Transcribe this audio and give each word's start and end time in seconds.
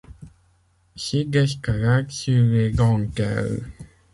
Site 0.95 1.29
d'escalade 1.29 2.09
sur 2.09 2.43
les 2.43 2.71
dentelles. 2.71 3.61